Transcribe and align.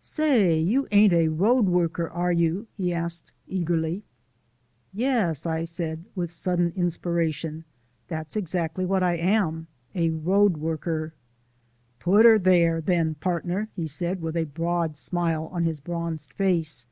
"Say, 0.00 0.58
you 0.58 0.88
ain't 0.90 1.12
a 1.12 1.28
road 1.28 1.66
worker, 1.66 2.10
are 2.10 2.32
you?" 2.32 2.66
he 2.76 2.92
asked 2.92 3.30
eagerly. 3.46 4.02
"Yes," 4.92 5.46
said 5.70 5.98
I, 6.00 6.08
with 6.16 6.30
a 6.30 6.32
sudden 6.32 6.72
inspiration, 6.74 7.64
"that's 8.08 8.34
exactly 8.34 8.84
what 8.84 9.04
I 9.04 9.14
am 9.16 9.68
a 9.94 10.10
road 10.10 10.56
worker." 10.56 11.14
"Put 12.00 12.26
her 12.26 12.40
there, 12.40 12.80
then, 12.80 13.14
partner," 13.14 13.68
he 13.76 13.86
said, 13.86 14.20
with 14.20 14.36
a 14.36 14.46
broad 14.46 14.96
smile 14.96 15.48
on 15.52 15.62
his 15.62 15.78
bronzed 15.78 16.32
face. 16.32 16.88